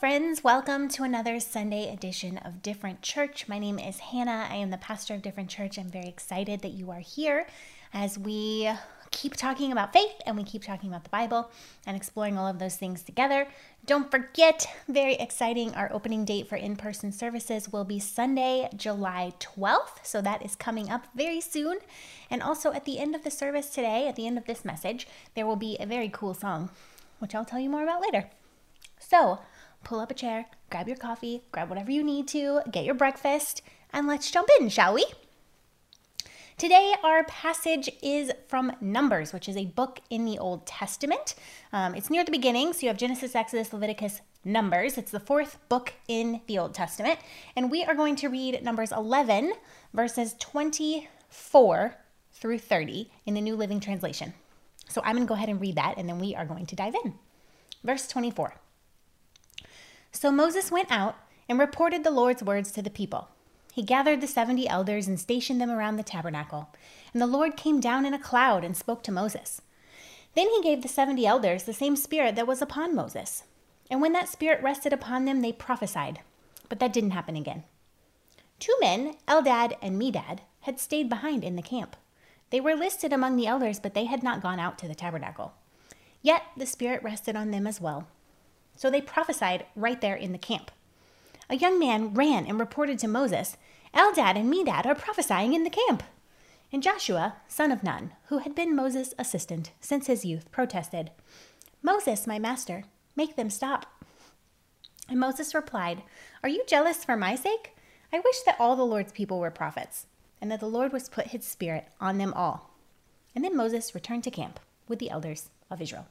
[0.00, 0.44] friends.
[0.44, 3.48] Welcome to another Sunday edition of Different Church.
[3.48, 4.46] My name is Hannah.
[4.50, 5.78] I am the pastor of Different Church.
[5.78, 7.46] I'm very excited that you are here
[7.94, 8.70] as we
[9.10, 11.50] keep talking about faith and we keep talking about the Bible
[11.86, 13.48] and exploring all of those things together.
[13.86, 19.32] Don't forget, very exciting, our opening date for in person services will be Sunday, July
[19.40, 20.04] 12th.
[20.04, 21.78] So that is coming up very soon.
[22.30, 25.08] And also at the end of the service today, at the end of this message,
[25.34, 26.68] there will be a very cool song,
[27.18, 28.28] which I'll tell you more about later.
[28.98, 29.40] So,
[29.86, 33.62] pull up a chair, grab your coffee, grab whatever you need to, get your breakfast,
[33.92, 35.06] and let's jump in, shall we?
[36.58, 41.36] Today, our passage is from Numbers, which is a book in the Old Testament.
[41.72, 44.98] Um, it's near the beginning, so you have Genesis, Exodus, Leviticus, Numbers.
[44.98, 47.20] It's the fourth book in the Old Testament.
[47.54, 49.52] And we are going to read Numbers 11,
[49.94, 51.94] verses 24
[52.32, 54.34] through 30 in the New Living Translation.
[54.88, 56.74] So I'm going to go ahead and read that, and then we are going to
[56.74, 57.14] dive in.
[57.84, 58.54] Verse 24.
[60.16, 61.14] So Moses went out
[61.46, 63.28] and reported the Lord's words to the people.
[63.74, 66.70] He gathered the 70 elders and stationed them around the tabernacle.
[67.12, 69.60] And the Lord came down in a cloud and spoke to Moses.
[70.34, 73.42] Then he gave the 70 elders the same spirit that was upon Moses.
[73.90, 76.20] And when that spirit rested upon them, they prophesied.
[76.70, 77.64] But that didn't happen again.
[78.58, 81.94] Two men, Eldad and Medad, had stayed behind in the camp.
[82.48, 85.52] They were listed among the elders, but they had not gone out to the tabernacle.
[86.22, 88.08] Yet the Spirit rested on them as well.
[88.76, 90.70] So they prophesied right there in the camp.
[91.48, 93.56] A young man ran and reported to Moses,
[93.94, 96.02] Eldad and Medad are prophesying in the camp.
[96.72, 101.10] And Joshua, son of Nun, who had been Moses' assistant since his youth, protested,
[101.82, 103.86] Moses, my master, make them stop.
[105.08, 106.02] And Moses replied,
[106.42, 107.76] Are you jealous for my sake?
[108.12, 110.06] I wish that all the Lord's people were prophets,
[110.40, 112.74] and that the Lord was put his spirit on them all.
[113.34, 116.08] And then Moses returned to camp with the elders of Israel.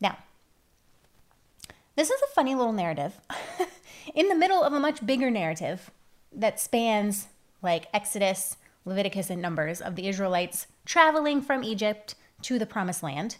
[0.00, 0.18] Now,
[2.00, 3.20] this is a funny little narrative
[4.14, 5.90] in the middle of a much bigger narrative
[6.32, 7.28] that spans
[7.60, 8.56] like Exodus,
[8.86, 13.36] Leviticus, and Numbers of the Israelites traveling from Egypt to the promised land.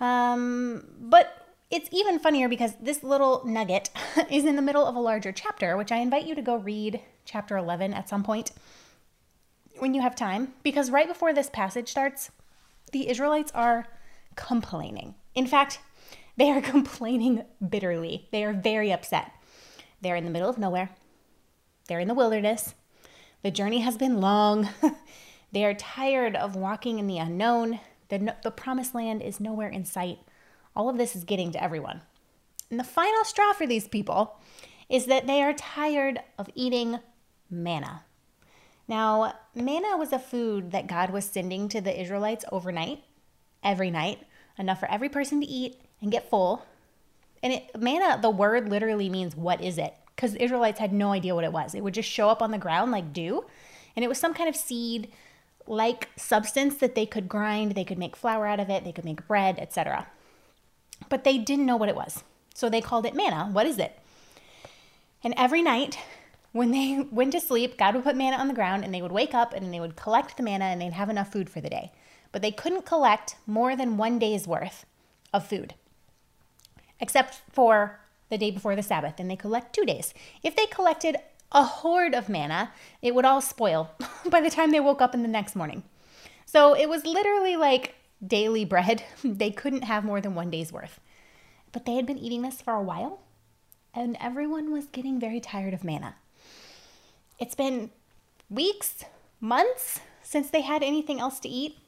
[0.00, 3.90] Um, but it's even funnier because this little nugget
[4.30, 7.02] is in the middle of a larger chapter, which I invite you to go read
[7.26, 8.52] chapter 11 at some point
[9.80, 12.30] when you have time, because right before this passage starts,
[12.92, 13.86] the Israelites are
[14.34, 15.14] complaining.
[15.34, 15.80] In fact,
[16.38, 18.28] they are complaining bitterly.
[18.30, 19.32] They are very upset.
[20.00, 20.90] They're in the middle of nowhere.
[21.88, 22.74] They're in the wilderness.
[23.42, 24.68] The journey has been long.
[25.52, 27.80] they are tired of walking in the unknown.
[28.08, 30.18] The, the promised land is nowhere in sight.
[30.74, 32.02] All of this is getting to everyone.
[32.70, 34.38] And the final straw for these people
[34.88, 36.98] is that they are tired of eating
[37.48, 38.02] manna.
[38.88, 43.02] Now, manna was a food that God was sending to the Israelites overnight,
[43.62, 44.20] every night,
[44.58, 46.64] enough for every person to eat and get full.
[47.42, 49.94] And it, manna, the word literally means what is it?
[50.14, 51.74] Because Israelites had no idea what it was.
[51.74, 53.44] It would just show up on the ground like dew.
[53.94, 55.12] And it was some kind of seed
[55.66, 59.04] like substance that they could grind, they could make flour out of it, they could
[59.04, 60.06] make bread, etc.
[61.08, 62.22] But they didn't know what it was.
[62.54, 63.48] So they called it manna.
[63.50, 63.98] What is it?
[65.24, 65.98] And every night
[66.52, 69.12] when they went to sleep, God would put manna on the ground and they would
[69.12, 71.70] wake up and they would collect the manna and they'd have enough food for the
[71.70, 71.92] day.
[72.32, 74.84] But they couldn't collect more than one day's worth
[75.32, 75.74] of food
[77.00, 80.12] except for the day before the Sabbath, and they collect two days.
[80.42, 81.16] If they collected
[81.52, 83.90] a hoard of manna, it would all spoil
[84.30, 85.82] by the time they woke up in the next morning.
[86.44, 89.04] So it was literally like daily bread.
[89.24, 91.00] They couldn't have more than one day's worth.
[91.72, 93.20] But they had been eating this for a while,
[93.92, 96.16] and everyone was getting very tired of manna.
[97.38, 97.90] It's been
[98.48, 99.04] weeks,
[99.40, 101.78] months since they had anything else to eat.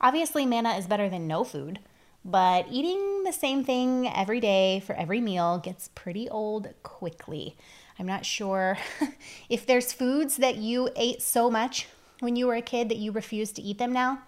[0.00, 1.78] Obviously, manna is better than no food.
[2.24, 7.56] But eating the same thing every day for every meal gets pretty old quickly.
[7.98, 8.78] I'm not sure
[9.48, 11.88] if there's foods that you ate so much
[12.20, 14.22] when you were a kid that you refuse to eat them now.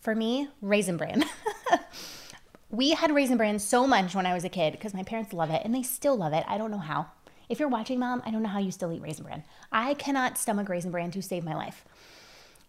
[0.00, 1.24] For me, raisin bran.
[2.70, 5.50] we had raisin bran so much when I was a kid because my parents love
[5.50, 6.44] it and they still love it.
[6.48, 7.06] I don't know how.
[7.48, 9.44] If you're watching, mom, I don't know how you still eat raisin bran.
[9.70, 11.84] I cannot stomach raisin bran to save my life.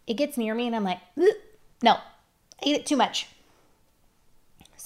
[0.06, 1.00] It gets near me and I'm like,
[1.82, 2.00] no, I
[2.62, 3.26] ate it too much.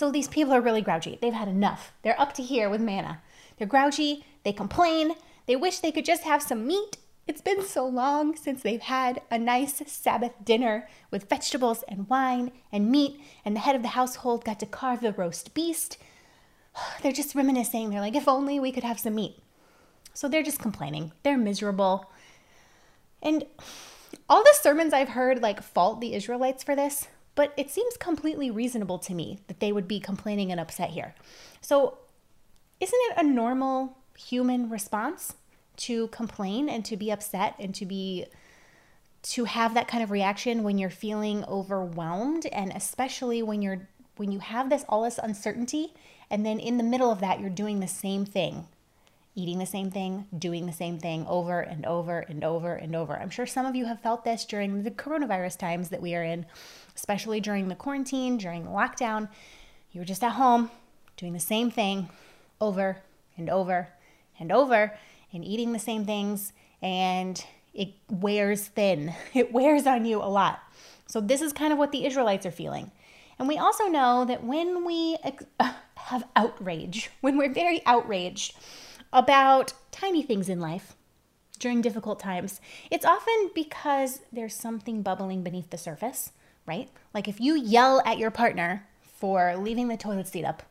[0.03, 1.17] So these people are really grouchy.
[1.23, 1.93] They've had enough.
[2.03, 3.23] They're up to here with manna.
[3.57, 4.25] They're grouchy.
[4.43, 5.13] They complain.
[5.47, 6.97] They wish they could just have some meat.
[7.29, 12.51] It's been so long since they've had a nice Sabbath dinner with vegetables and wine
[12.73, 15.99] and meat, and the head of the household got to carve the roast beast.
[17.05, 17.91] They're just reminiscing.
[17.91, 19.39] They're like, if only we could have some meat.
[20.15, 21.13] So they're just complaining.
[21.23, 22.11] They're miserable.
[23.23, 23.45] And
[24.29, 28.51] all the sermons I've heard like fault the Israelites for this, but it seems completely
[28.51, 31.15] reasonable to me that they would be complaining and upset here.
[31.61, 31.99] So
[32.81, 35.35] isn't it a normal human response
[35.77, 38.27] to complain and to be upset and to be
[39.23, 44.33] to have that kind of reaction when you're feeling overwhelmed and especially when you're when
[44.33, 45.95] you have this all this uncertainty
[46.31, 48.67] and then in the middle of that you're doing the same thing
[49.35, 53.17] eating the same thing doing the same thing over and over and over and over
[53.17, 56.25] i'm sure some of you have felt this during the coronavirus times that we are
[56.25, 56.45] in
[56.95, 59.29] especially during the quarantine during the lockdown
[59.93, 60.71] you were just at home
[61.17, 62.09] doing the same thing
[62.61, 62.99] over
[63.37, 63.89] and over
[64.39, 64.97] and over
[65.33, 66.53] and eating the same things
[66.83, 67.45] and
[67.75, 69.15] it wears thin.
[69.35, 70.61] It wears on you a lot.
[71.07, 72.91] So, this is kind of what the Israelites are feeling.
[73.39, 75.17] And we also know that when we
[75.97, 78.57] have outrage, when we're very outraged
[79.13, 80.95] about tiny things in life
[81.59, 82.61] during difficult times,
[82.91, 86.33] it's often because there's something bubbling beneath the surface,
[86.67, 86.89] right?
[87.15, 90.63] Like if you yell at your partner for leaving the toilet seat up,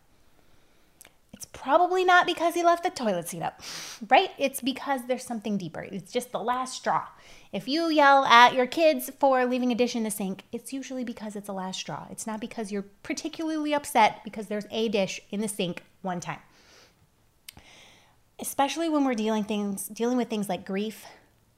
[1.33, 3.61] it's probably not because he left the toilet seat up,
[4.09, 4.29] right?
[4.37, 5.81] It's because there's something deeper.
[5.81, 7.07] It's just the last straw.
[7.51, 11.03] If you yell at your kids for leaving a dish in the sink, it's usually
[11.03, 12.05] because it's a last straw.
[12.11, 16.39] It's not because you're particularly upset because there's a dish in the sink one time.
[18.39, 21.05] Especially when we're dealing things dealing with things like grief,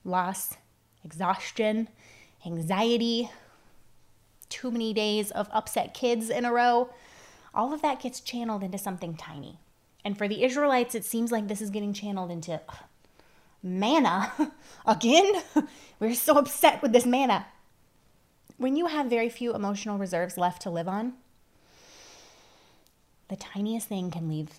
[0.06, 0.56] loss,
[1.04, 1.90] exhaustion,
[2.46, 3.30] anxiety,
[4.54, 6.92] too many days of upset kids in a row,
[7.56, 9.58] all of that gets channeled into something tiny.
[10.06, 12.62] And for the Israelites, it seems like this is getting channeled into
[13.64, 14.32] manna
[14.86, 15.42] again.
[16.00, 17.48] We're so upset with this manna.
[18.58, 21.14] When you have very few emotional reserves left to live on,
[23.30, 24.50] the tiniest thing can lead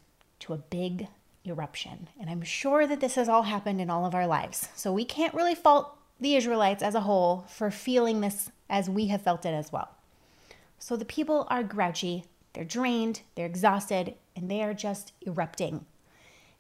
[0.40, 1.06] to a big
[1.46, 2.08] eruption.
[2.20, 4.68] And I'm sure that this has all happened in all of our lives.
[4.74, 9.08] So we can't really fault the Israelites as a whole for feeling this as we
[9.08, 9.90] have felt it as well.
[10.78, 15.86] So the people are grouchy, they're drained, they're exhausted, and they are just erupting.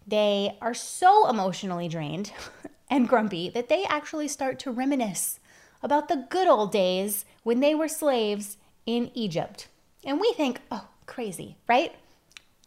[0.06, 2.32] They are so emotionally drained
[2.90, 5.40] and grumpy that they actually start to reminisce
[5.82, 8.56] about the good old days when they were slaves
[8.86, 9.68] in Egypt.
[10.04, 11.94] And we think, oh, crazy, right?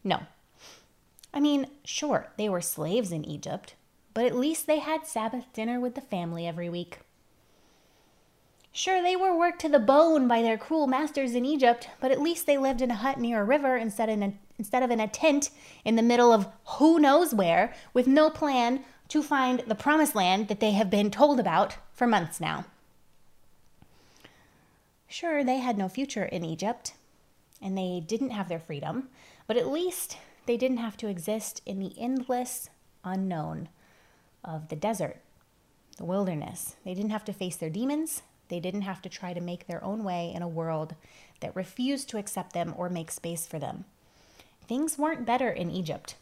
[0.03, 0.21] No.
[1.33, 3.75] I mean, sure, they were slaves in Egypt,
[4.13, 6.99] but at least they had Sabbath dinner with the family every week.
[8.77, 12.21] Sure, they were worked to the bone by their cruel masters in Egypt, but at
[12.21, 14.99] least they lived in a hut near a river instead, in a, instead of in
[14.99, 15.49] a tent
[15.83, 16.47] in the middle of
[16.77, 21.09] who knows where, with no plan to find the promised land that they have been
[21.09, 22.65] told about for months now.
[25.07, 26.93] Sure, they had no future in Egypt,
[27.59, 29.09] and they didn't have their freedom,
[29.47, 32.69] but at least they didn't have to exist in the endless
[33.03, 33.69] unknown
[34.43, 35.19] of the desert,
[35.97, 36.75] the wilderness.
[36.85, 38.21] They didn't have to face their demons.
[38.49, 40.95] They didn't have to try to make their own way in a world
[41.39, 43.85] that refused to accept them or make space for them.
[44.67, 46.15] Things weren't better in Egypt,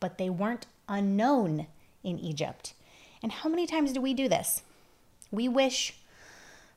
[0.00, 1.66] but they weren't unknown
[2.02, 2.74] in Egypt.
[3.22, 4.62] And how many times do we do this?
[5.30, 5.94] We wish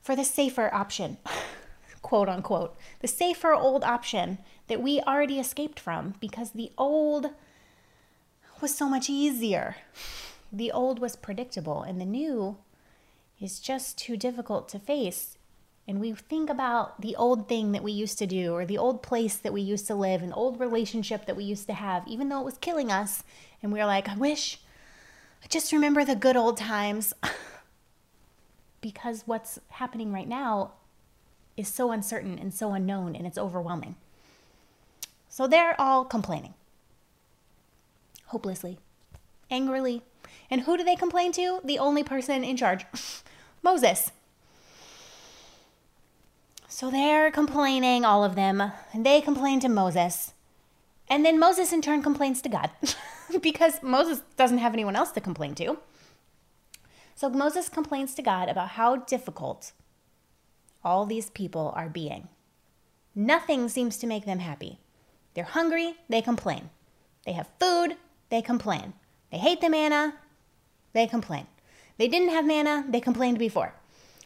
[0.00, 1.18] for the safer option,
[2.02, 4.38] quote unquote, the safer old option
[4.68, 7.30] that we already escaped from because the old
[8.60, 9.76] was so much easier.
[10.52, 12.56] The old was predictable and the new
[13.40, 15.36] is just too difficult to face.
[15.88, 19.02] And we think about the old thing that we used to do, or the old
[19.02, 22.28] place that we used to live, an old relationship that we used to have, even
[22.28, 23.22] though it was killing us.
[23.62, 24.58] And we we're like, I wish,
[25.44, 27.14] I just remember the good old times.
[28.80, 30.72] because what's happening right now
[31.56, 33.96] is so uncertain and so unknown and it's overwhelming.
[35.28, 36.54] So they're all complaining
[38.26, 38.78] hopelessly,
[39.50, 40.02] angrily.
[40.50, 41.60] And who do they complain to?
[41.64, 42.84] The only person in charge.
[43.62, 44.12] Moses.
[46.68, 48.60] So they're complaining, all of them,
[48.92, 50.34] and they complain to Moses.
[51.08, 52.70] And then Moses, in turn, complains to God
[53.40, 55.78] because Moses doesn't have anyone else to complain to.
[57.14, 59.72] So Moses complains to God about how difficult
[60.84, 62.28] all these people are being.
[63.14, 64.78] Nothing seems to make them happy.
[65.34, 66.68] They're hungry, they complain.
[67.24, 67.96] They have food,
[68.28, 68.92] they complain.
[69.32, 70.14] They hate the manna,
[70.92, 71.46] they complain.
[71.98, 73.74] They didn't have manna, they complained before.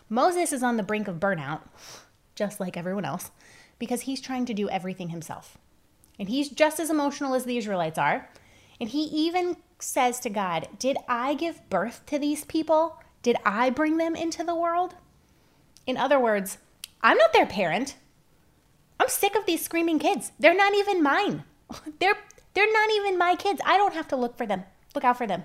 [0.08, 1.60] Moses is on the brink of burnout,
[2.34, 3.30] just like everyone else,
[3.78, 5.56] because he's trying to do everything himself.
[6.18, 8.28] And he's just as emotional as the Israelites are.
[8.80, 13.00] And he even says to God, Did I give birth to these people?
[13.22, 14.94] Did I bring them into the world?
[15.86, 16.58] In other words,
[17.02, 17.96] I'm not their parent.
[18.98, 20.32] I'm sick of these screaming kids.
[20.38, 21.44] They're not even mine.
[22.00, 22.18] They're
[22.52, 23.60] they're not even my kids.
[23.64, 24.64] I don't have to look for them.
[24.94, 25.44] Look out for them.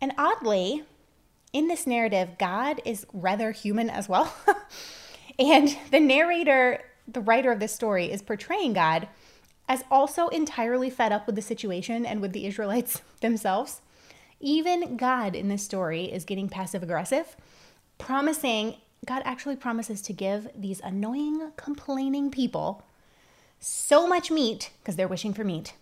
[0.00, 0.84] And oddly,
[1.52, 4.32] in this narrative, God is rather human as well.
[5.38, 9.08] and the narrator, the writer of this story, is portraying God
[9.68, 13.80] as also entirely fed up with the situation and with the Israelites themselves.
[14.40, 17.36] Even God in this story is getting passive aggressive,
[17.98, 22.84] promising, God actually promises to give these annoying, complaining people
[23.60, 25.74] so much meat, because they're wishing for meat.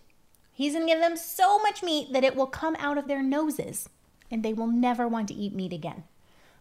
[0.51, 3.21] He's going to give them so much meat that it will come out of their
[3.21, 3.89] noses
[4.29, 6.03] and they will never want to eat meat again.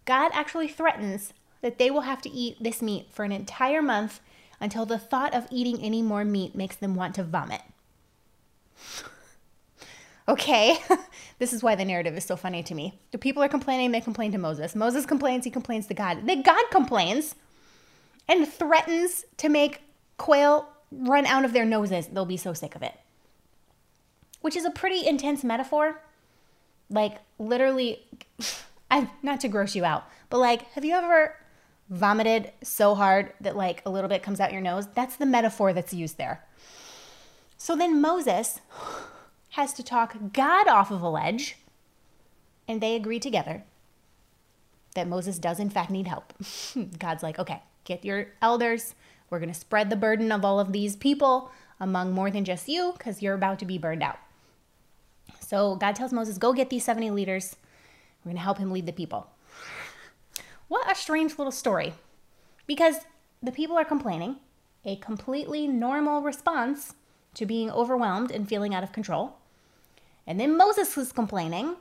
[0.04, 1.32] God actually threatens
[1.62, 4.20] that they will have to eat this meat for an entire month
[4.60, 7.62] until the thought of eating any more meat makes them want to vomit.
[10.28, 10.78] okay,
[11.38, 12.98] this is why the narrative is so funny to me.
[13.10, 14.74] The people are complaining, they complain to Moses.
[14.74, 16.20] Moses complains, he complains to God.
[16.24, 17.34] Then God complains
[18.28, 19.80] and threatens to make
[20.18, 22.06] quail run out of their noses.
[22.06, 22.94] They'll be so sick of it.
[24.40, 26.00] Which is a pretty intense metaphor.
[26.90, 28.00] Like, literally,
[28.90, 31.36] I not to gross you out, but like, have you ever
[31.88, 34.86] vomited so hard that like a little bit comes out your nose?
[34.94, 36.44] That's the metaphor that's used there.
[37.56, 38.60] So then Moses
[39.50, 41.56] has to talk God off of a ledge,
[42.68, 43.64] and they agree together
[44.94, 46.32] that Moses does, in fact, need help.
[46.98, 48.94] God's like, okay, get your elders.
[49.30, 51.50] We're going to spread the burden of all of these people
[51.80, 54.18] among more than just you because you're about to be burned out.
[55.40, 57.56] So God tells Moses, go get these 70 leaders.
[58.24, 59.28] We're going to help him lead the people.
[60.68, 61.94] What a strange little story.
[62.66, 62.96] Because
[63.42, 64.36] the people are complaining,
[64.84, 66.94] a completely normal response
[67.34, 69.36] to being overwhelmed and feeling out of control.
[70.26, 71.76] And then Moses was complaining,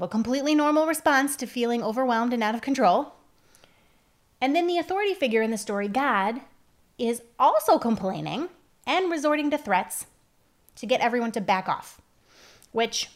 [0.00, 3.14] a completely normal response to feeling overwhelmed and out of control.
[4.40, 6.40] And then the authority figure in the story, God,
[6.98, 8.48] is also complaining
[8.86, 10.06] and resorting to threats
[10.76, 12.00] to get everyone to back off,
[12.74, 13.08] which,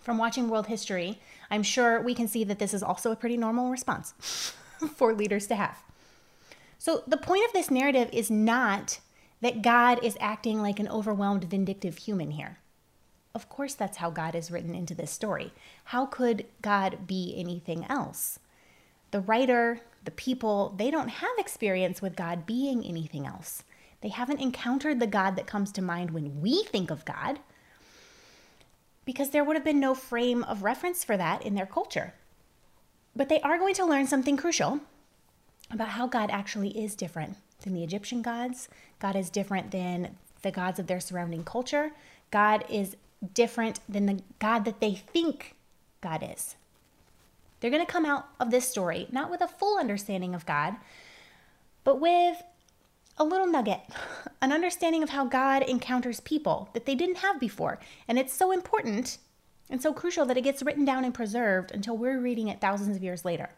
[0.00, 3.36] from watching world history, I'm sure we can see that this is also a pretty
[3.36, 4.14] normal response
[4.96, 5.76] for leaders to have.
[6.78, 9.00] So, the point of this narrative is not
[9.42, 12.58] that God is acting like an overwhelmed, vindictive human here.
[13.34, 15.52] Of course, that's how God is written into this story.
[15.84, 18.38] How could God be anything else?
[19.10, 23.62] The writer, the people, they don't have experience with God being anything else.
[24.00, 27.40] They haven't encountered the God that comes to mind when we think of God
[29.04, 32.14] because there would have been no frame of reference for that in their culture.
[33.14, 34.80] But they are going to learn something crucial
[35.70, 38.68] about how God actually is different than the Egyptian gods.
[38.98, 41.92] God is different than the gods of their surrounding culture.
[42.30, 42.96] God is
[43.32, 45.54] different than the God that they think
[46.00, 46.56] God is.
[47.60, 50.76] They're going to come out of this story not with a full understanding of God,
[51.82, 52.42] but with
[53.16, 53.80] a little nugget,
[54.42, 57.78] an understanding of how God encounters people that they didn't have before.
[58.08, 59.18] And it's so important
[59.70, 62.96] and so crucial that it gets written down and preserved until we're reading it thousands
[62.96, 63.50] of years later.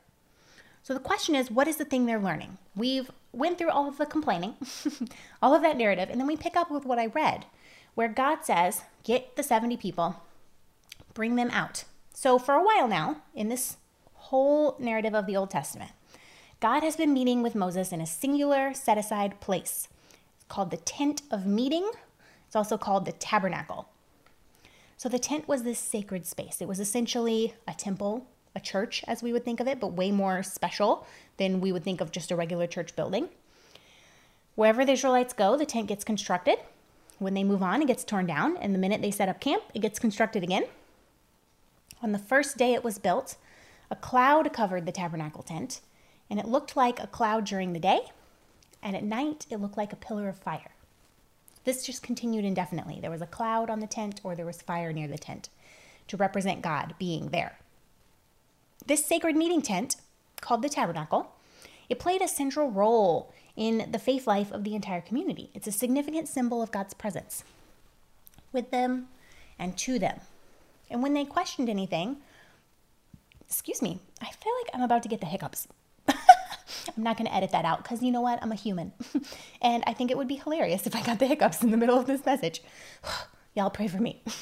[0.82, 2.58] So the question is, what is the thing they're learning?
[2.76, 4.54] We've went through all of the complaining,
[5.42, 7.44] all of that narrative, and then we pick up with what I read,
[7.96, 10.22] where God says, "Get the 70 people,
[11.12, 11.84] bring them out."
[12.14, 13.78] So for a while now, in this
[14.14, 15.90] whole narrative of the Old Testament,
[16.60, 19.88] God has been meeting with Moses in a singular set aside place.
[20.36, 21.90] It's called the tent of meeting.
[22.46, 23.90] It's also called the tabernacle.
[24.96, 26.62] So the tent was this sacred space.
[26.62, 30.10] It was essentially a temple a church as we would think of it, but way
[30.10, 33.28] more special than we would think of just a regular church building.
[34.54, 36.58] Wherever the Israelites go, the tent gets constructed.
[37.18, 39.62] When they move on, it gets torn down, and the minute they set up camp,
[39.74, 40.64] it gets constructed again.
[42.02, 43.36] On the first day it was built,
[43.90, 45.80] a cloud covered the tabernacle tent,
[46.30, 48.00] and it looked like a cloud during the day,
[48.82, 50.72] and at night it looked like a pillar of fire.
[51.64, 53.00] This just continued indefinitely.
[53.00, 55.48] There was a cloud on the tent, or there was fire near the tent
[56.08, 57.58] to represent God being there.
[58.86, 59.96] This sacred meeting tent,
[60.40, 61.32] called the tabernacle,
[61.88, 65.50] it played a central role in the faith life of the entire community.
[65.54, 67.42] It's a significant symbol of God's presence
[68.52, 69.08] with them
[69.58, 70.20] and to them.
[70.90, 72.18] And when they questioned anything,
[73.40, 75.66] excuse me, I feel like I'm about to get the hiccups.
[76.96, 78.38] I'm not going to edit that out because you know what?
[78.42, 78.92] I'm a human.
[79.62, 81.98] and I think it would be hilarious if I got the hiccups in the middle
[81.98, 82.62] of this message.
[83.54, 84.22] Y'all pray for me.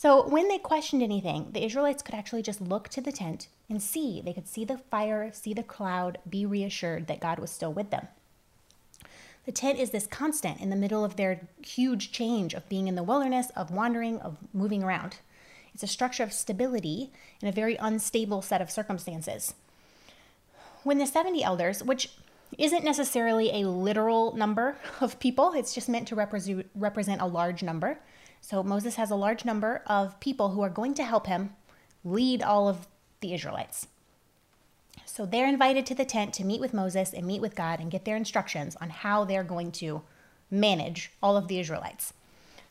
[0.00, 3.82] So when they questioned anything, the Israelites could actually just look to the tent and
[3.82, 4.22] see.
[4.22, 7.90] They could see the fire, see the cloud, be reassured that God was still with
[7.90, 8.08] them.
[9.44, 12.94] The tent is this constant in the middle of their huge change of being in
[12.94, 15.18] the wilderness, of wandering, of moving around.
[15.74, 17.12] It's a structure of stability
[17.42, 19.52] in a very unstable set of circumstances.
[20.82, 22.10] When the 70 elders, which
[22.58, 27.62] isn't necessarily a literal number of people, it's just meant to represent, represent a large
[27.62, 28.00] number.
[28.40, 31.50] So Moses has a large number of people who are going to help him
[32.04, 32.88] lead all of
[33.20, 33.86] the Israelites.
[35.04, 37.90] So they're invited to the tent to meet with Moses and meet with God and
[37.90, 40.02] get their instructions on how they're going to
[40.50, 42.14] manage all of the Israelites.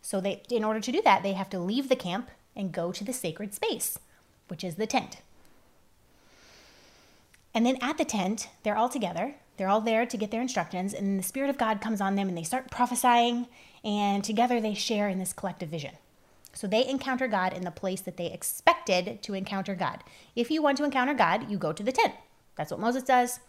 [0.01, 2.91] So they in order to do that, they have to leave the camp and go
[2.91, 3.99] to the sacred space,
[4.47, 5.17] which is the tent.
[7.53, 9.35] And then at the tent, they're all together.
[9.57, 12.29] They're all there to get their instructions, and the Spirit of God comes on them
[12.29, 13.47] and they start prophesying,
[13.83, 15.95] and together they share in this collective vision.
[16.53, 20.03] So they encounter God in the place that they expected to encounter God.
[20.35, 22.13] If you want to encounter God, you go to the tent.
[22.55, 23.41] That's what Moses does.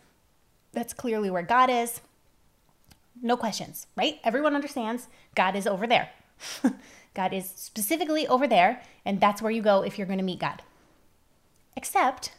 [0.72, 2.00] That's clearly where God is.
[3.22, 4.18] No questions, right?
[4.24, 6.10] Everyone understands God is over there.
[7.14, 10.38] God is specifically over there, and that's where you go if you're going to meet
[10.38, 10.62] God.
[11.76, 12.32] Except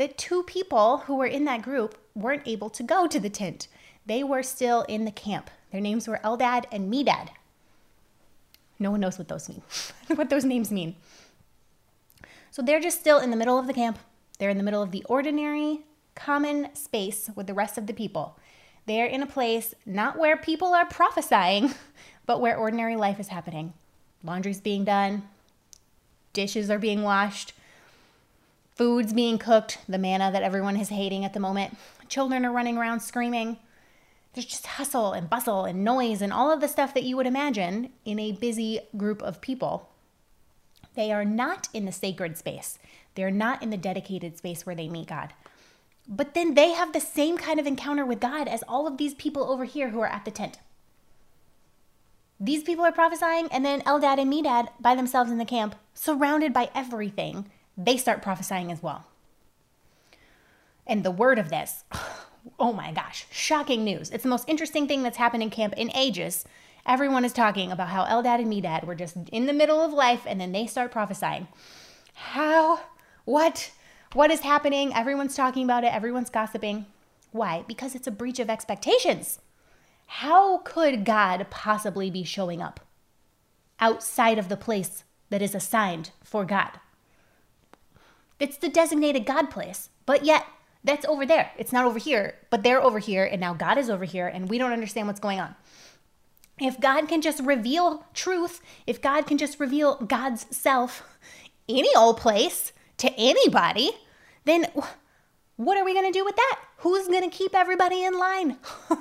[0.00, 3.68] that two people who were in that group weren't able to go to the tent.
[4.06, 5.50] They were still in the camp.
[5.72, 7.28] Their names were Eldad and Medad.
[8.78, 9.60] No one knows what those mean,
[10.14, 10.96] what those names mean.
[12.50, 13.98] So they're just still in the middle of the camp.
[14.38, 15.80] They're in the middle of the ordinary,
[16.14, 18.38] common space with the rest of the people.
[18.86, 21.74] They're in a place not where people are prophesying,
[22.24, 23.74] but where ordinary life is happening.
[24.24, 25.28] Laundry's being done,
[26.32, 27.52] dishes are being washed,
[28.80, 31.76] food's being cooked, the manna that everyone is hating at the moment.
[32.08, 33.58] Children are running around screaming.
[34.32, 37.26] There's just hustle and bustle and noise and all of the stuff that you would
[37.26, 39.90] imagine in a busy group of people.
[40.94, 42.78] They are not in the sacred space.
[43.16, 45.34] They're not in the dedicated space where they meet God.
[46.08, 49.12] But then they have the same kind of encounter with God as all of these
[49.12, 50.58] people over here who are at the tent.
[52.40, 56.54] These people are prophesying, and then Eldad and Medad by themselves in the camp, surrounded
[56.54, 57.50] by everything,
[57.84, 59.04] they start prophesying as well.
[60.86, 61.84] And the word of this,
[62.58, 64.10] oh my gosh, shocking news.
[64.10, 66.44] It's the most interesting thing that's happened in camp in ages.
[66.86, 70.22] Everyone is talking about how Eldad and Medad were just in the middle of life
[70.26, 71.46] and then they start prophesying.
[72.14, 72.80] How?
[73.24, 73.70] What?
[74.12, 74.92] What is happening?
[74.94, 76.86] Everyone's talking about it, everyone's gossiping.
[77.32, 77.64] Why?
[77.68, 79.38] Because it's a breach of expectations.
[80.06, 82.80] How could God possibly be showing up
[83.78, 86.80] outside of the place that is assigned for God?
[88.40, 90.46] It's the designated God place, but yet
[90.82, 91.52] that's over there.
[91.58, 94.48] It's not over here, but they're over here, and now God is over here, and
[94.48, 95.54] we don't understand what's going on.
[96.58, 101.02] If God can just reveal truth, if God can just reveal God's self
[101.68, 103.90] any old place to anybody,
[104.44, 104.66] then
[105.56, 106.60] what are we going to do with that?
[106.78, 108.56] Who's going to keep everybody in line?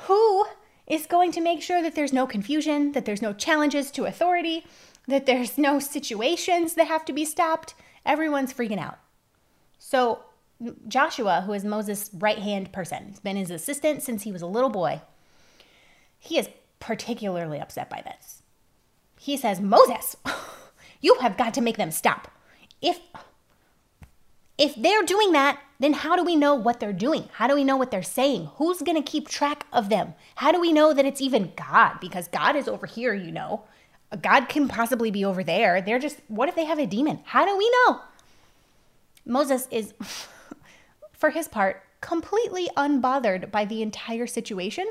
[0.00, 0.46] Who
[0.86, 4.66] is going to make sure that there's no confusion, that there's no challenges to authority,
[5.06, 7.74] that there's no situations that have to be stopped?
[8.08, 8.98] Everyone's freaking out.
[9.78, 10.20] So
[10.88, 14.46] Joshua, who is Moses' right hand person, has been his assistant since he was a
[14.46, 15.02] little boy.
[16.18, 16.48] He is
[16.80, 18.42] particularly upset by this.
[19.20, 20.16] He says, Moses,
[21.00, 22.28] you have got to make them stop.
[22.82, 22.98] If
[24.56, 27.28] if they're doing that, then how do we know what they're doing?
[27.34, 28.50] How do we know what they're saying?
[28.56, 30.14] Who's going to keep track of them?
[30.34, 32.00] How do we know that it's even God?
[32.00, 33.62] Because God is over here, you know.
[34.22, 35.82] God can possibly be over there.
[35.82, 37.20] They're just, what if they have a demon?
[37.24, 38.00] How do we know?
[39.26, 39.94] Moses is
[41.12, 44.90] for his part, completely unbothered by the entire situation.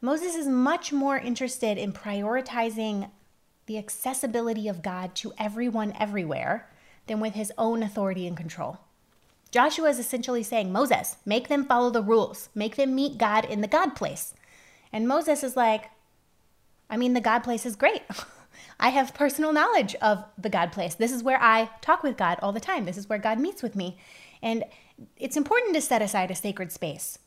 [0.00, 3.10] Moses is much more interested in prioritizing
[3.66, 6.68] the accessibility of God to everyone everywhere
[7.06, 8.78] than with his own authority and control.
[9.50, 13.62] Joshua is essentially saying, Moses, make them follow the rules, make them meet God in
[13.62, 14.34] the God place.
[14.92, 15.90] And Moses is like,
[16.90, 18.02] I mean, the God place is great.
[18.80, 20.94] I have personal knowledge of the God place.
[20.94, 22.84] This is where I talk with God all the time.
[22.84, 23.98] This is where God meets with me.
[24.42, 24.64] And
[25.16, 27.18] it's important to set aside a sacred space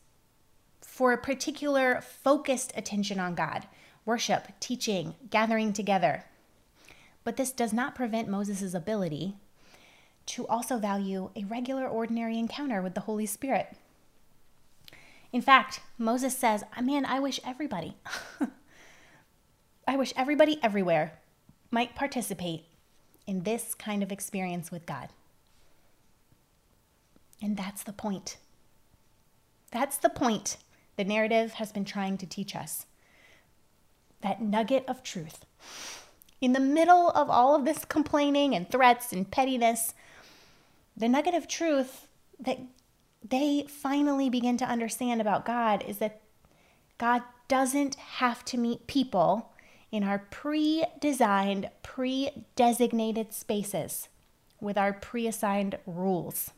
[0.80, 3.66] for a particular focused attention on God,
[4.04, 6.24] worship, teaching, gathering together.
[7.24, 9.36] But this does not prevent Moses' ability
[10.26, 13.76] to also value a regular, ordinary encounter with the Holy Spirit.
[15.32, 17.96] In fact, Moses says, Man, I wish everybody,
[19.86, 21.18] I wish everybody everywhere
[21.70, 22.64] might participate
[23.26, 25.08] in this kind of experience with God.
[27.40, 28.36] And that's the point.
[29.70, 30.58] That's the point
[30.96, 32.86] the narrative has been trying to teach us.
[34.20, 35.44] That nugget of truth.
[36.40, 39.94] In the middle of all of this complaining and threats and pettiness,
[40.96, 42.06] the nugget of truth
[42.38, 42.60] that
[43.28, 46.20] they finally begin to understand about God is that
[46.98, 49.51] God doesn't have to meet people
[49.92, 54.08] in our pre designed, pre designated spaces
[54.60, 56.50] with our pre assigned rules.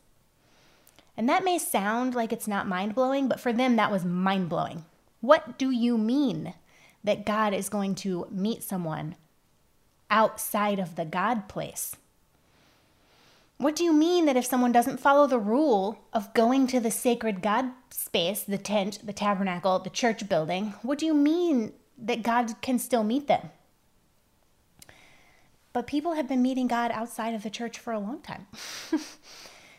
[1.17, 4.49] And that may sound like it's not mind blowing, but for them, that was mind
[4.49, 4.85] blowing.
[5.21, 6.53] What do you mean
[7.03, 9.15] that God is going to meet someone
[10.09, 11.95] outside of the God place?
[13.57, 16.91] What do you mean that if someone doesn't follow the rule of going to the
[16.91, 22.23] sacred God space, the tent, the tabernacle, the church building, what do you mean that
[22.23, 23.49] God can still meet them?
[25.73, 28.47] But people have been meeting God outside of the church for a long time.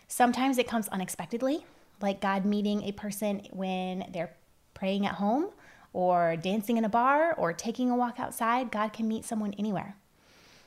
[0.09, 1.65] Sometimes it comes unexpectedly,
[2.01, 4.35] like God meeting a person when they're
[4.75, 5.49] praying at home
[5.93, 8.71] or dancing in a bar or taking a walk outside.
[8.71, 9.97] God can meet someone anywhere.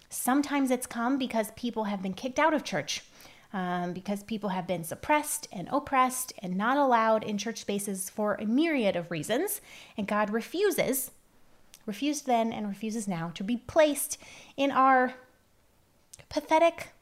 [0.10, 3.04] Sometimes it's come because people have been kicked out of church,
[3.54, 8.34] um, because people have been suppressed and oppressed and not allowed in church spaces for
[8.36, 9.62] a myriad of reasons.
[9.96, 11.12] And God refuses,
[11.90, 14.18] refused then and refuses now, to be placed
[14.56, 15.16] in our
[16.30, 16.94] pathetic,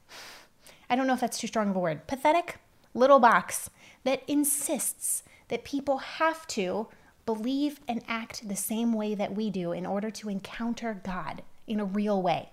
[0.89, 2.58] I don't know if that's too strong of a word, pathetic
[2.95, 3.69] little box
[4.04, 6.88] that insists that people have to
[7.28, 11.80] believe and act the same way that we do in order to encounter God in
[11.80, 12.50] a real way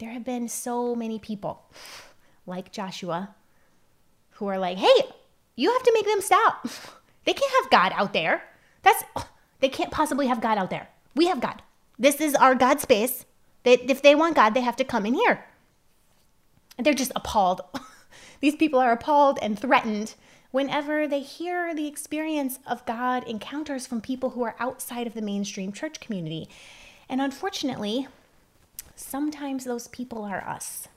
[0.00, 1.62] there have been so many people
[2.46, 3.34] like Joshua
[4.32, 5.02] who are like, hey,
[5.54, 6.66] you have to make them stop.
[7.26, 8.42] They can't have God out there.
[8.80, 9.04] That's
[9.60, 10.88] they can't possibly have God out there.
[11.14, 11.62] We have God.
[11.98, 13.26] This is our God space.
[13.62, 15.44] They, if they want God, they have to come in here.
[16.78, 17.60] They're just appalled.
[18.40, 20.14] These people are appalled and threatened
[20.50, 25.22] whenever they hear the experience of God encounters from people who are outside of the
[25.22, 26.48] mainstream church community.
[27.08, 28.08] And unfortunately,
[28.96, 30.88] sometimes those people are us.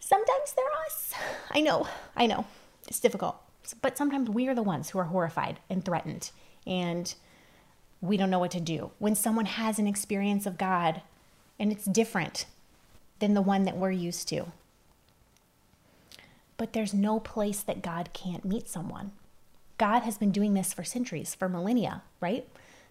[0.00, 1.14] Sometimes they're us.
[1.50, 2.46] I know, I know.
[2.86, 3.36] It's difficult.
[3.82, 6.30] But sometimes we are the ones who are horrified and threatened,
[6.66, 7.14] and
[8.00, 8.90] we don't know what to do.
[8.98, 11.02] When someone has an experience of God
[11.58, 12.46] and it's different
[13.18, 14.46] than the one that we're used to.
[16.56, 19.12] But there's no place that God can't meet someone.
[19.76, 22.48] God has been doing this for centuries, for millennia, right?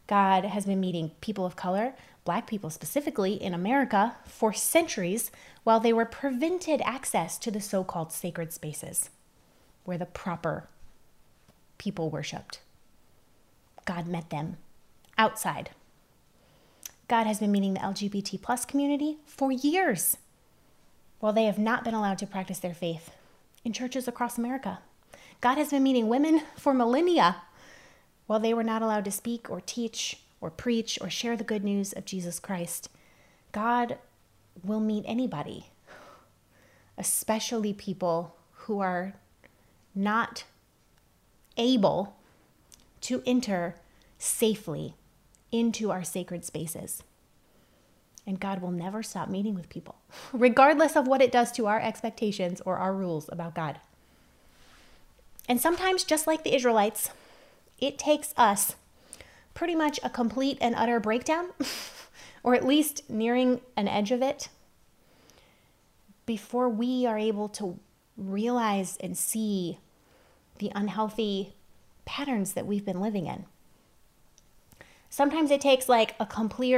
[0.07, 5.31] God has been meeting people of color, black people specifically in America, for centuries
[5.63, 9.09] while they were prevented access to the so called sacred spaces
[9.83, 10.67] where the proper
[11.77, 12.59] people worshiped.
[13.87, 14.57] God met them
[15.17, 15.71] outside.
[17.07, 20.17] God has been meeting the LGBT plus community for years
[21.19, 23.11] while they have not been allowed to practice their faith
[23.63, 24.79] in churches across America.
[25.39, 27.37] God has been meeting women for millennia
[28.25, 31.63] while they were not allowed to speak or teach or preach or share the good
[31.63, 32.89] news of Jesus Christ,
[33.53, 33.97] God
[34.63, 35.67] will meet anybody,
[36.97, 39.13] especially people who are
[39.95, 40.43] not
[41.55, 42.16] able
[43.07, 43.73] to enter
[44.17, 44.93] safely
[45.49, 47.03] into our sacred spaces.
[48.25, 49.95] And God will never stop meeting with people,
[50.33, 53.79] regardless of what it does to our expectations or our rules about God.
[55.47, 57.09] And sometimes, just like the Israelites,
[57.79, 58.75] it takes us
[59.53, 61.51] pretty much a complete and utter breakdown,
[62.43, 64.49] or at least nearing an edge of it,
[66.25, 67.79] before we are able to
[68.17, 69.77] realize and see
[70.59, 71.53] the unhealthy
[72.07, 73.45] patterns that we've been living in.
[75.09, 76.73] Sometimes it takes like a complete,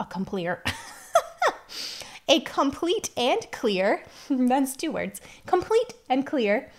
[0.00, 0.48] a complete,
[2.28, 6.70] a complete and clear, that's two words, complete and clear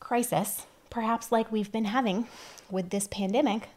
[0.00, 2.26] crisis, perhaps like we've been having
[2.70, 3.68] with this pandemic,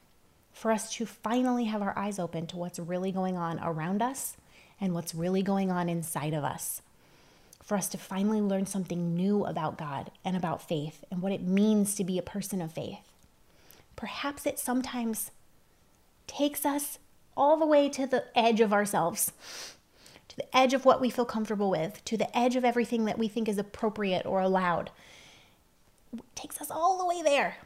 [0.51, 4.37] for us to finally have our eyes open to what's really going on around us
[4.79, 6.81] and what's really going on inside of us.
[7.63, 11.41] For us to finally learn something new about God and about faith and what it
[11.41, 12.99] means to be a person of faith.
[13.95, 15.31] Perhaps it sometimes
[16.27, 16.99] takes us
[17.37, 19.31] all the way to the edge of ourselves,
[20.27, 23.17] to the edge of what we feel comfortable with, to the edge of everything that
[23.17, 24.91] we think is appropriate or allowed.
[26.13, 27.57] It takes us all the way there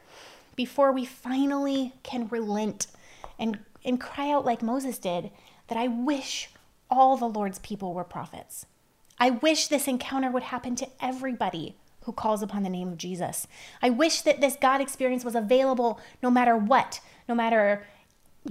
[0.54, 2.86] before we finally can relent
[3.38, 5.30] and, and cry out like Moses did
[5.68, 6.50] that I wish
[6.90, 8.66] all the Lord's people were prophets.
[9.18, 13.46] I wish this encounter would happen to everybody who calls upon the name of Jesus.
[13.82, 17.86] I wish that this God experience was available no matter what, no matter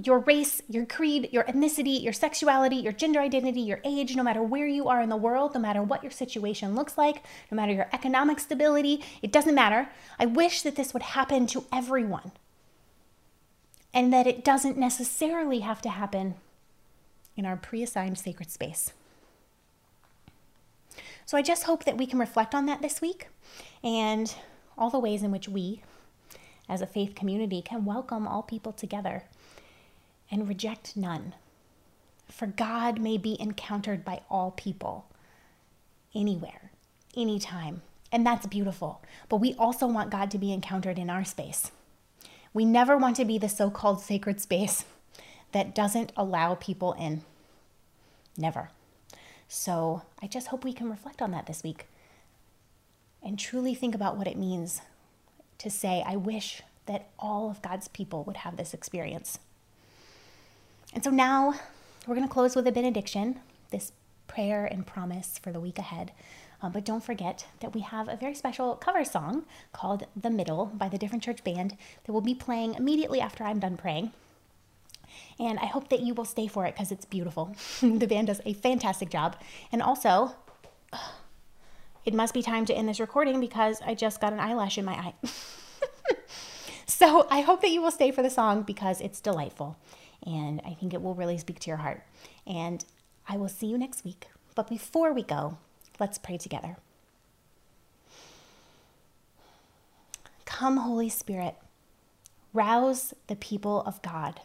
[0.00, 4.42] your race, your creed, your ethnicity, your sexuality, your gender identity, your age, no matter
[4.42, 7.72] where you are in the world, no matter what your situation looks like, no matter
[7.72, 9.88] your economic stability, it doesn't matter.
[10.18, 12.32] I wish that this would happen to everyone.
[13.92, 16.34] And that it doesn't necessarily have to happen
[17.36, 18.92] in our pre assigned sacred space.
[21.28, 23.28] So I just hope that we can reflect on that this week
[23.84, 24.34] and
[24.78, 25.82] all the ways in which we,
[26.70, 29.24] as a faith community, can welcome all people together
[30.30, 31.34] and reject none.
[32.30, 35.04] For God may be encountered by all people,
[36.14, 36.70] anywhere,
[37.14, 37.82] anytime.
[38.10, 39.02] And that's beautiful.
[39.28, 41.72] But we also want God to be encountered in our space.
[42.54, 44.86] We never want to be the so called sacred space
[45.52, 47.20] that doesn't allow people in.
[48.34, 48.70] Never.
[49.48, 51.86] So I just hope we can reflect on that this week
[53.22, 54.80] and truly think about what it means
[55.58, 59.38] to say, I wish that all of God's people would have this experience.
[60.94, 61.54] And so now
[62.06, 63.92] we're going to close with a benediction, this
[64.26, 66.12] prayer and promise for the week ahead.
[66.62, 70.66] Uh, but don't forget that we have a very special cover song called The Middle
[70.66, 74.12] by the Different Church Band that will be playing immediately after I'm done praying.
[75.38, 77.54] And I hope that you will stay for it because it's beautiful.
[77.80, 79.36] the band does a fantastic job.
[79.72, 80.34] And also,
[82.04, 84.84] it must be time to end this recording because I just got an eyelash in
[84.84, 85.14] my eye.
[86.86, 89.76] so I hope that you will stay for the song because it's delightful.
[90.26, 92.02] And I think it will really speak to your heart.
[92.46, 92.84] And
[93.28, 94.28] I will see you next week.
[94.54, 95.58] But before we go,
[96.00, 96.76] let's pray together.
[100.44, 101.54] Come, Holy Spirit,
[102.52, 104.40] rouse the people of God.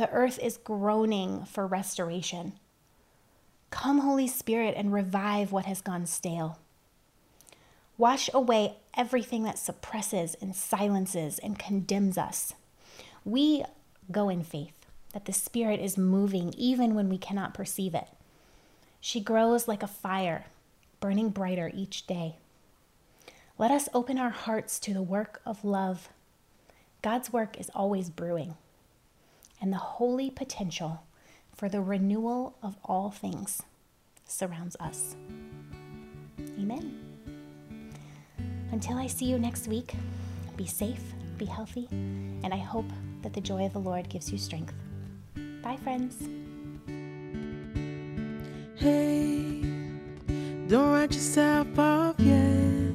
[0.00, 2.54] The earth is groaning for restoration.
[3.68, 6.58] Come, Holy Spirit, and revive what has gone stale.
[7.98, 12.54] Wash away everything that suppresses and silences and condemns us.
[13.26, 13.62] We
[14.10, 14.72] go in faith
[15.12, 18.08] that the Spirit is moving even when we cannot perceive it.
[19.02, 20.46] She grows like a fire,
[21.00, 22.36] burning brighter each day.
[23.58, 26.08] Let us open our hearts to the work of love.
[27.02, 28.54] God's work is always brewing
[29.60, 31.02] and the holy potential
[31.54, 33.62] for the renewal of all things
[34.26, 35.16] surrounds us.
[36.58, 36.98] Amen.
[38.72, 39.94] Until I see you next week,
[40.56, 41.02] be safe,
[41.36, 42.90] be healthy, and I hope
[43.22, 44.74] that the joy of the Lord gives you strength.
[45.62, 46.16] Bye, friends.
[48.76, 49.60] Hey,
[50.68, 52.94] don't write yourself off yet.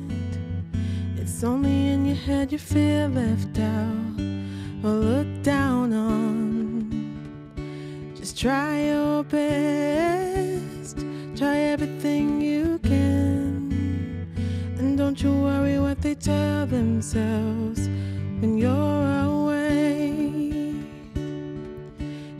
[1.17, 4.19] It's only in your head you feel left out
[4.84, 6.44] or looked down on.
[8.45, 10.99] Try your best,
[11.36, 14.29] try everything you can.
[14.77, 17.89] And don't you worry what they tell themselves
[18.39, 20.75] when you're away.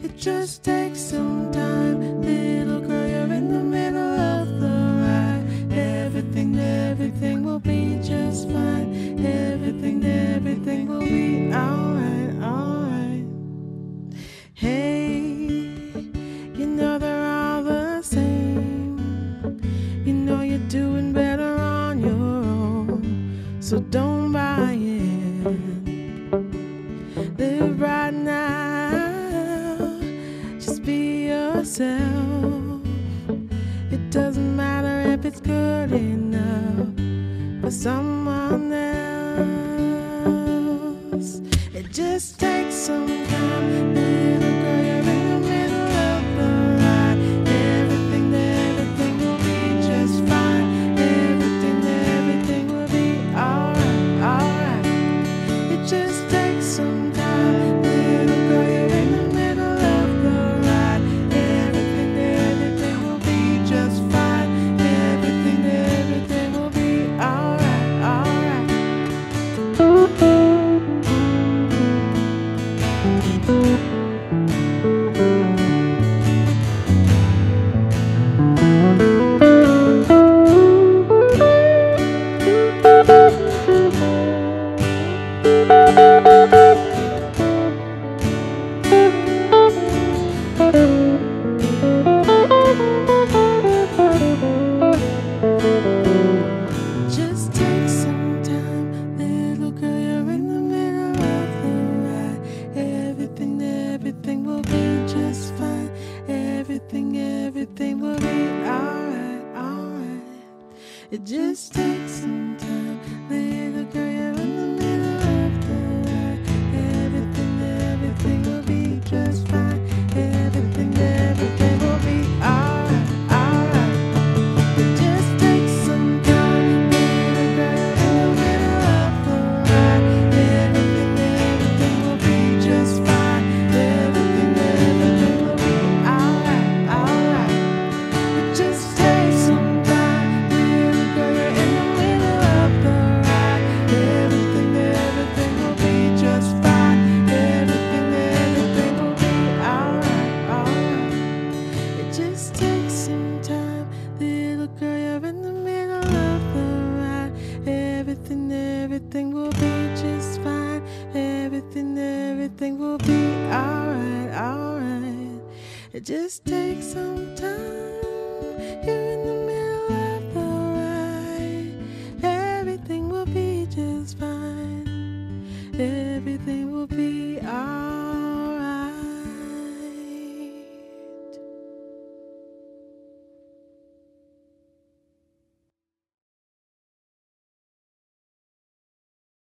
[0.04, 5.74] It just takes some time, little girl, you're in the middle of the ride.
[5.76, 9.26] Everything, everything will be just fine.
[9.26, 12.15] Everything, everything will be alright.
[23.76, 24.25] So don't